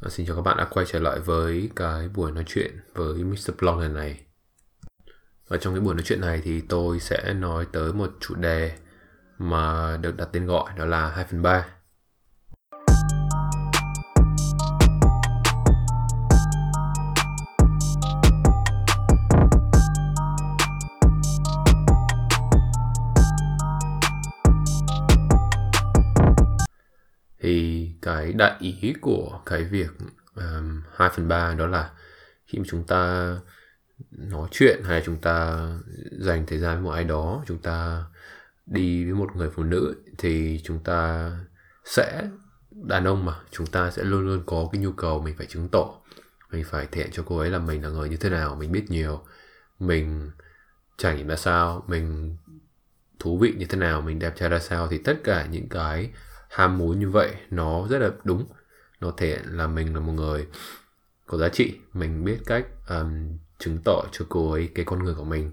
[0.00, 3.24] À, xin chào các bạn đã quay trở lại với cái buổi nói chuyện với
[3.24, 3.50] Mr.
[3.58, 4.20] Blog lần này.
[5.48, 8.72] Và trong cái buổi nói chuyện này thì tôi sẽ nói tới một chủ đề
[9.38, 11.66] mà được đặt tên gọi đó là 2 phần 3.
[28.06, 29.90] Cái đại ý của cái việc
[30.34, 31.90] um, 2 phần 3 đó là
[32.46, 33.32] khi mà chúng ta
[34.10, 35.68] nói chuyện hay chúng ta
[36.18, 38.04] dành thời gian với một ai đó chúng ta
[38.66, 41.30] đi với một người phụ nữ thì chúng ta
[41.84, 42.22] sẽ
[42.70, 45.68] đàn ông mà chúng ta sẽ luôn luôn có cái nhu cầu mình phải chứng
[45.68, 45.94] tỏ
[46.52, 48.72] mình phải thể hiện cho cô ấy là mình là người như thế nào mình
[48.72, 49.20] biết nhiều
[49.78, 50.30] mình
[50.98, 52.36] trải nghiệm ra sao mình
[53.18, 54.88] thú vị như thế nào mình đẹp trai ra sao.
[54.88, 56.10] Thì tất cả những cái
[56.56, 58.46] ham muốn như vậy nó rất là đúng.
[59.00, 60.46] Nó thể hiện là mình là một người
[61.26, 61.74] có giá trị.
[61.92, 65.50] Mình biết cách um, chứng tỏ cho cô ấy cái con người của mình.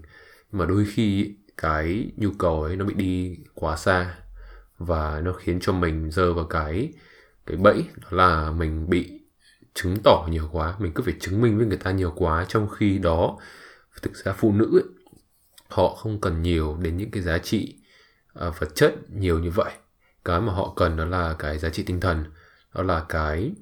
[0.52, 4.14] Nhưng mà đôi khi cái nhu cầu ấy nó bị đi quá xa
[4.78, 6.92] và nó khiến cho mình rơi vào cái
[7.46, 9.20] cái bẫy đó là mình bị
[9.74, 10.74] chứng tỏ nhiều quá.
[10.78, 13.38] Mình cứ phải chứng minh với người ta nhiều quá trong khi đó
[14.02, 14.88] thực ra phụ nữ ấy,
[15.68, 17.76] họ không cần nhiều đến những cái giá trị
[18.48, 19.72] uh, vật chất nhiều như vậy
[20.24, 22.24] cái mà họ cần đó là cái giá trị tinh thần,
[22.74, 23.52] đó là cái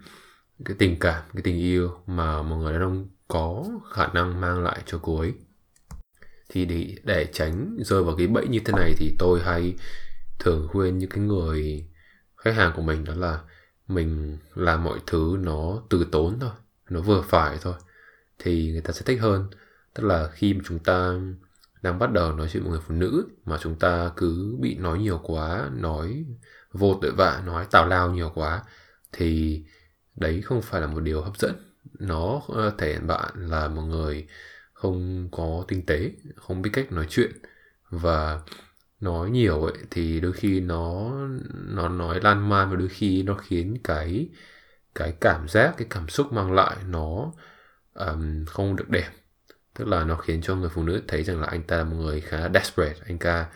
[0.65, 4.63] cái tình cảm, cái tình yêu mà một người đàn ông có khả năng mang
[4.63, 5.35] lại cho cô ấy.
[6.49, 9.77] Thì để để tránh rơi vào cái bẫy như thế này thì tôi hay
[10.39, 11.89] thường khuyên những cái người
[12.37, 13.41] khách hàng của mình đó là
[13.89, 16.51] mình làm mọi thứ nó từ tốn thôi,
[16.91, 17.75] nó vừa phải thôi.
[18.39, 19.51] Thì người ta sẽ thích hơn.
[19.95, 21.15] Tức là khi mà chúng ta
[21.83, 24.75] đang bắt đầu nói chuyện với một người phụ nữ mà chúng ta cứ bị
[24.75, 26.25] nói nhiều quá nói
[26.73, 28.63] vô tội vạ nói tào lao nhiều quá
[29.13, 29.63] thì
[30.17, 31.55] đấy không phải là một điều hấp dẫn.
[31.99, 34.29] Nó ờ, thể hiện bạn là một người
[34.73, 37.31] không có tinh tế không biết cách nói chuyện
[37.91, 38.41] và
[39.01, 41.13] nói nhiều ấy thì đôi khi nó
[41.53, 44.29] nó nói lan man và đôi khi nó khiến cái
[44.95, 47.33] cái cảm giác cái cảm xúc mang lại nó
[47.95, 49.11] um, không được đẹp
[49.75, 51.97] tức là nó khiến cho người phụ nữ thấy rằng là anh ta là một
[51.97, 53.01] người khá desperate.
[53.07, 53.47] Anh ta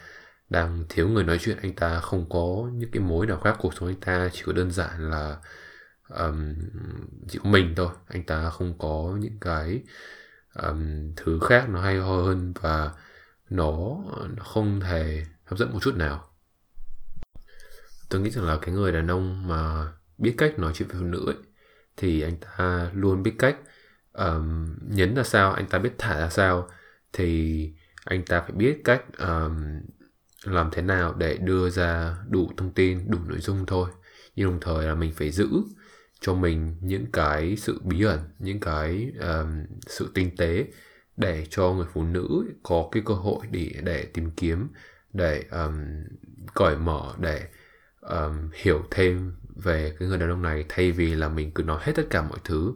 [0.49, 1.57] đang thiếu người nói chuyện.
[1.63, 3.57] Anh ta không có những cái mối nào khác.
[3.59, 5.37] Cuộc sống anh ta chỉ có đơn giản là
[6.09, 6.55] um,
[7.29, 7.89] chỉ có mình thôi.
[8.09, 9.83] Anh ta không có những cái
[10.55, 12.91] um, thứ khác nó hay ho hơn và
[13.51, 13.97] nó,
[14.37, 16.31] nó không hề hấp dẫn một chút nào.
[18.09, 21.07] Tôi nghĩ rằng là cái người đàn ông mà biết cách nói chuyện với phụ
[21.07, 21.37] nữ ấy,
[21.97, 23.57] thì anh ta luôn biết cách
[24.17, 26.69] um, nhấn ra sao anh ta biết thả ra sao
[27.13, 27.73] thì
[28.05, 29.81] anh ta phải biết cách um,
[30.45, 33.91] làm thế nào để đưa ra đủ thông tin đủ nội dung thôi.
[34.37, 35.49] Nhưng đồng thời là mình phải giữ
[36.21, 40.67] cho mình những cái sự bí ẩn những cái um, sự tinh tế
[41.17, 44.69] để cho người phụ nữ có cái cơ hội để để tìm kiếm
[45.13, 45.75] để um,
[46.55, 47.49] cởi mở để
[48.01, 51.81] um, hiểu thêm về cái người đàn ông này thay vì là mình cứ nói
[51.83, 52.73] hết tất cả mọi thứ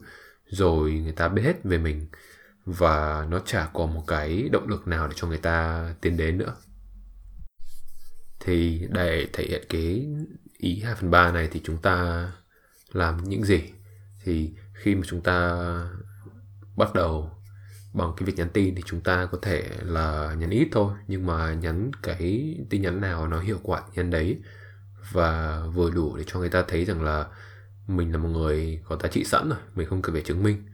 [0.50, 2.06] rồi người ta biết hết về mình
[2.65, 6.38] và nó chả có một cái động lực nào để cho người ta tiến đến
[6.38, 6.55] nữa.
[8.41, 10.06] Thì để thể hiện cái
[10.59, 12.27] ý 2 phần 3 này thì chúng ta
[12.93, 13.62] làm những gì?
[14.25, 15.59] Thì khi mà chúng ta
[16.77, 17.31] bắt đầu
[17.93, 21.27] bằng cái việc nhắn tin thì chúng ta có thể là nhắn ít thôi, nhưng
[21.27, 24.43] mà nhắn cái tin nhắn nào nó hiệu quả nhắn đấy
[25.12, 27.27] và vừa đủ để cho người ta thấy rằng là
[27.97, 30.67] mình là một người có giá trị sẵn rồi, mình không cần phải chứng minh.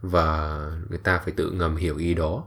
[0.00, 2.44] Và người ta phải tự ngầm hiểu ý đó.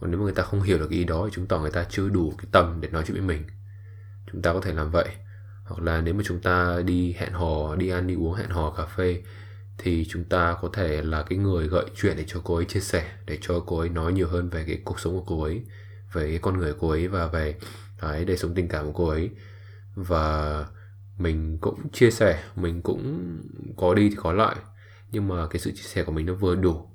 [0.00, 1.84] Còn nếu mà người ta không hiểu được ý đó thì chứng tỏ người ta
[1.90, 3.44] chưa đủ cái tầm để nói chuyện với mình.
[4.32, 5.08] Chúng ta có thể làm vậy.
[5.64, 8.70] Hoặc là nếu mà chúng ta đi hẹn hò, đi ăn, đi uống, hẹn hò,
[8.70, 9.22] cà phê,
[9.78, 12.80] thì chúng ta có thể là cái người gợi chuyện để cho cô ấy chia
[12.80, 15.62] sẻ, để cho cô ấy nói nhiều hơn về cái cuộc sống của cô ấy,
[16.12, 17.56] về cái con người của cô ấy và về
[18.00, 19.30] cái đời sống tình cảm của cô ấy.
[19.94, 20.66] Và
[21.22, 23.38] mình cũng chia sẻ mình cũng
[23.76, 24.56] có đi thì có lại
[25.12, 26.88] nhưng mà cái sự chia sẻ của mình nó vừa đủ.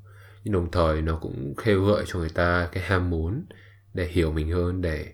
[0.44, 3.46] Nhưng đồng thời nó cũng khêu gợi cho người ta cái ham muốn
[3.94, 5.14] để hiểu mình hơn để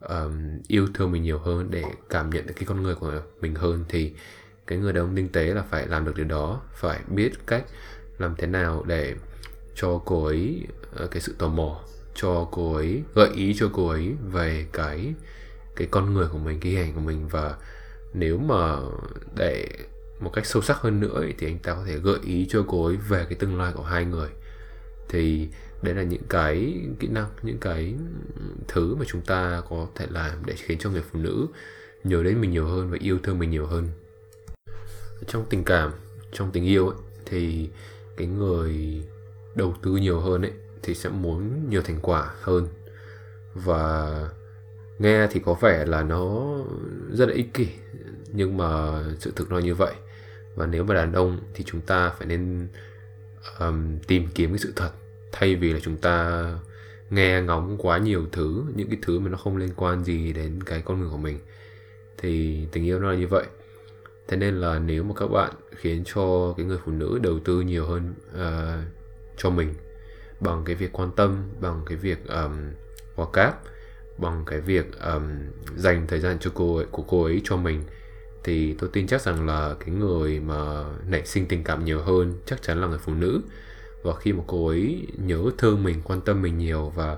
[0.00, 3.54] um, yêu thương mình nhiều hơn để cảm nhận được cái con người của mình
[3.54, 4.14] hơn thì
[4.66, 7.64] cái người đàn ông tinh tế là phải làm được điều đó phải biết cách
[8.18, 9.14] làm thế nào để
[9.74, 11.80] cho cô ấy ờ, cái sự tò mò
[12.14, 15.14] cho cô ấy gợi ý cho cô ấy về cái
[15.76, 17.56] cái con người của mình cái hình ảnh của mình và
[18.14, 18.76] nếu mà
[19.36, 19.68] để
[20.20, 22.64] một cách sâu sắc hơn nữa ấy, thì anh ta có thể gợi ý cho
[22.68, 24.28] cô ấy về cái tương lai của hai người.
[25.08, 25.48] Thì
[25.82, 27.94] đấy là những cái kỹ năng những cái
[28.68, 31.46] thứ mà chúng ta có thể làm để khiến cho người phụ nữ
[32.04, 33.88] nhớ đến mình nhiều hơn và yêu thương mình nhiều hơn.
[35.26, 35.92] Trong tình cảm
[36.32, 37.68] trong tình yêu ấy, thì
[38.16, 39.02] cái người
[39.54, 40.52] đầu tư nhiều hơn ấy
[40.82, 42.68] thì sẽ muốn nhiều thành quả hơn.
[43.54, 44.28] Và
[44.98, 46.56] nghe thì có vẻ là nó
[47.12, 47.68] rất là ích kỷ
[48.32, 49.94] nhưng mà sự thực nó như vậy.
[50.54, 52.68] Và nếu mà đàn ông thì chúng ta phải nên
[53.58, 54.90] um, tìm kiếm cái sự thật
[55.32, 56.44] thay vì là chúng ta
[57.10, 60.62] nghe ngóng quá nhiều thứ những cái thứ mà nó không liên quan gì đến
[60.62, 61.38] cái con người của mình.
[62.18, 63.44] Thì tình yêu nó là như vậy.
[64.28, 67.60] Thế nên là nếu mà các bạn khiến cho cái người phụ nữ đầu tư
[67.60, 68.92] nhiều hơn uh,
[69.36, 69.74] cho mình
[70.40, 72.52] bằng cái việc quan tâm bằng cái việc um,
[73.14, 73.62] hòa cáp
[74.18, 75.22] bằng cái việc um,
[75.76, 77.82] dành thời gian cho cô ấy, của cô ấy cho mình.
[78.44, 82.34] Thì tôi tin chắc rằng là cái người mà nảy sinh tình cảm nhiều hơn
[82.46, 83.40] chắc chắn là người phụ nữ.
[84.02, 87.16] Và khi mà cô ấy nhớ thương mình quan tâm mình nhiều và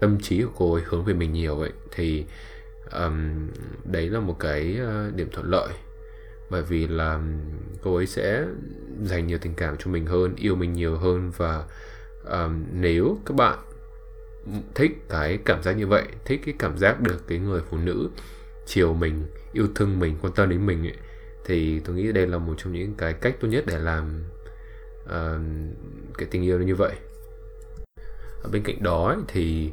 [0.00, 2.24] tâm trí của cô ấy hướng về mình nhiều vậy thì
[2.92, 3.48] um,
[3.84, 5.68] đấy là một cái uh, điểm thuận lợi.
[6.50, 7.20] Bởi vì là
[7.82, 8.44] cô ấy sẽ
[9.02, 11.64] dành nhiều tình cảm cho mình hơn yêu mình nhiều hơn và
[12.24, 13.58] um, nếu các bạn
[14.74, 18.08] thích cái cảm giác như vậy thích cái cảm giác được cái người phụ nữ
[18.66, 20.96] chiều mình yêu thương mình quan tâm đến mình ấy,
[21.44, 24.24] thì tôi nghĩ đây là một trong những cái cách tốt nhất để làm
[25.04, 25.40] uh,
[26.18, 26.92] cái tình yêu như vậy.
[28.42, 29.70] Ở bên cạnh đó ấy, thì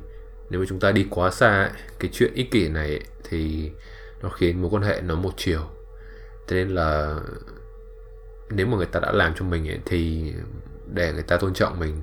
[0.49, 1.69] nếu mà chúng ta đi quá xa ấy,
[1.99, 3.71] cái chuyện ích kỷ này ấy, thì
[4.21, 5.61] nó khiến mối quan hệ nó một chiều.
[6.47, 7.19] Thế nên là
[8.49, 10.33] nếu mà người ta đã làm cho mình ấy, thì
[10.93, 12.01] để người ta tôn trọng mình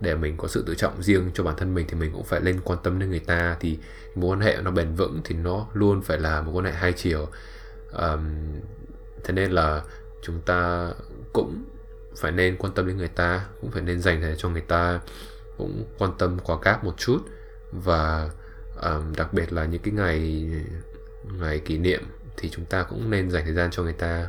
[0.00, 2.40] để mình có sự tự trọng riêng cho bản thân mình thì mình cũng phải
[2.40, 3.56] lên quan tâm đến người ta.
[3.60, 3.78] Thì
[4.14, 6.92] mối quan hệ nó bền vững thì nó luôn phải là một quan hệ hai
[6.92, 7.28] chiều.
[7.92, 8.20] Um,
[9.24, 9.82] thế nên là
[10.22, 10.90] chúng ta
[11.32, 11.64] cũng
[12.16, 15.00] phải nên quan tâm đến người ta cũng phải nên dành thời cho người ta
[15.58, 17.18] cũng quan tâm quá cáp một chút.
[17.72, 18.30] Và
[18.82, 20.50] um, đặc biệt là những cái ngày
[21.40, 22.02] ngày kỷ niệm
[22.36, 24.28] thì chúng ta cũng nên dành thời gian cho người ta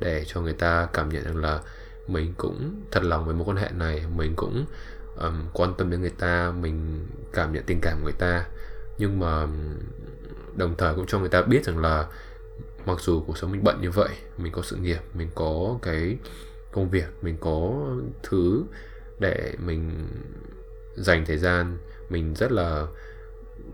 [0.00, 1.60] để cho người ta cảm nhận rằng là
[2.06, 4.66] mình cũng thật lòng với mối quan hệ này mình cũng
[5.16, 8.46] um, quan tâm đến người ta mình cảm nhận tình cảm của người ta.
[8.98, 9.46] Nhưng mà
[10.56, 12.06] đồng thời cũng cho người ta biết rằng là
[12.86, 16.18] mặc dù cuộc sống mình bận như vậy mình có sự nghiệp mình có cái
[16.72, 17.86] công việc mình có
[18.22, 18.64] thứ
[19.18, 20.08] để mình
[20.96, 21.78] dành thời gian
[22.08, 22.86] mình rất là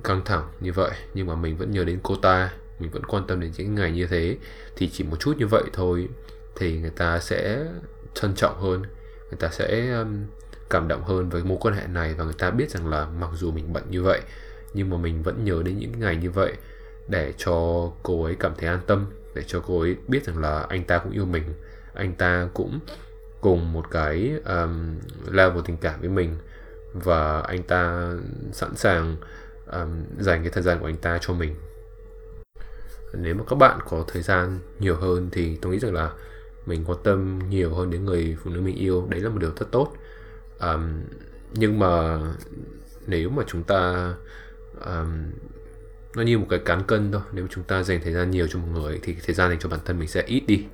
[0.04, 0.90] căng thẳng như vậy.
[1.14, 3.90] Nhưng mà mình vẫn nhớ đến cô ta mình vẫn quan tâm đến những ngày
[3.90, 4.36] như thế.
[4.76, 6.08] Thì chỉ một chút như vậy thôi
[6.56, 7.66] thì người ta sẽ
[8.14, 8.82] trân trọng hơn
[9.30, 10.24] người ta sẽ um,
[10.70, 13.30] cảm động hơn với mối quan hệ này và người ta biết rằng là mặc
[13.34, 14.20] dù mình bận như vậy
[14.74, 16.52] nhưng mà mình vẫn nhớ đến những ngày như vậy
[17.08, 20.66] để cho cô ấy cảm thấy an tâm để cho cô ấy biết rằng là
[20.68, 21.44] anh ta cũng yêu mình
[21.94, 22.78] anh ta cũng
[23.40, 24.98] cùng một cái um,
[25.30, 26.36] level tình cảm với mình
[26.94, 28.12] và anh ta
[28.52, 29.16] sẵn sàng
[29.72, 31.54] um, dành cái thời gian của anh ta cho mình.
[33.12, 36.10] Nếu mà các bạn có thời gian nhiều hơn thì tôi nghĩ rằng là
[36.66, 39.06] mình quan tâm nhiều hơn đến người phụ nữ mình yêu.
[39.10, 39.92] Đấy là một điều rất tốt
[40.60, 41.00] um,
[41.54, 42.20] nhưng mà
[43.06, 44.14] nếu mà chúng ta
[44.84, 45.30] um,
[46.16, 48.46] nó như một cái cán cân thôi nếu mà chúng ta dành thời gian nhiều
[48.48, 50.64] cho một người thì thời gian dành cho bản thân mình sẽ ít đi.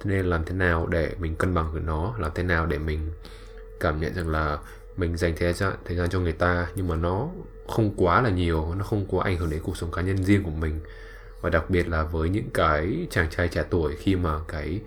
[0.00, 2.14] Thế nên làm thế nào để mình cân bằng với nó?
[2.18, 3.10] Làm thế nào để mình
[3.80, 4.58] cảm nhận rằng là
[4.96, 7.28] mình dành thời gian thời gian cho người ta nhưng mà nó
[7.68, 10.42] không quá là nhiều nó không quá ảnh hưởng đến cuộc sống cá nhân riêng
[10.42, 10.80] của mình?
[11.40, 14.80] Và đặc biệt là với những cái chàng trai trẻ tuổi khi mà cái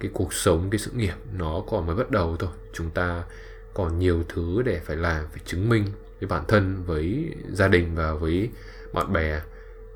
[0.00, 3.24] cái cuộc sống cái sự nghiệp nó còn mới bắt đầu thôi chúng ta
[3.76, 5.84] còn nhiều thứ để phải làm phải chứng minh
[6.20, 8.50] với bản thân với gia đình và với
[8.92, 9.40] bạn bè.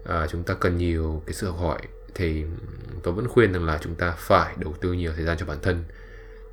[0.04, 1.80] À, chúng ta cần nhiều cái sự học hỏi.
[2.14, 2.44] Thì
[3.02, 5.58] tôi vẫn khuyên rằng là chúng ta phải đầu tư nhiều thời gian cho bản
[5.62, 5.84] thân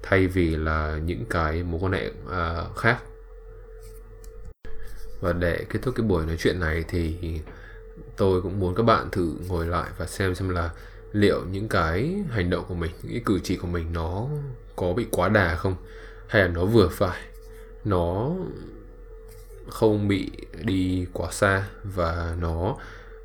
[0.04, 2.98] thay vì là những cái mối quan hệ à, khác.
[5.22, 7.40] Và để kết thúc cái buổi nói chuyện này thì
[8.18, 10.70] tôi cũng muốn các bạn thử ngồi lại và xem xem là
[11.12, 14.28] liệu những cái hành động của mình những cái cử chỉ của mình nó
[14.76, 15.76] có bị quá đà không
[16.28, 17.22] hay là nó vừa phải
[17.84, 18.32] nó
[19.70, 20.32] không bị
[20.64, 22.78] đi quá xa và nó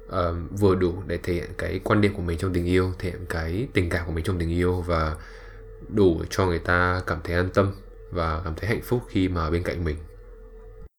[0.06, 3.10] uh, vừa đủ để thể hiện cái quan điểm của mình trong tình yêu thể
[3.10, 5.16] hiện cái tình cảm của mình trong tình yêu và
[5.88, 7.72] đủ cho người ta cảm thấy an tâm
[8.10, 9.96] và cảm thấy hạnh phúc khi mà bên cạnh mình.